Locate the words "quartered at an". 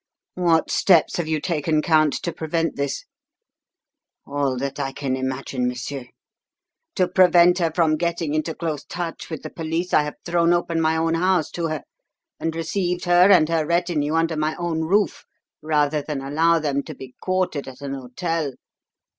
17.21-17.93